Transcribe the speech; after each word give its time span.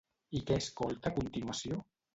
I 0.39 0.41
què 0.47 0.57
escolta 0.63 1.13
a 1.15 1.19
continuació? 1.21 1.85